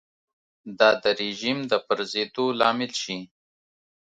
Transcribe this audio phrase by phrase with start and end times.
[0.79, 3.17] دا د رژیم د پرځېدو لامل شي.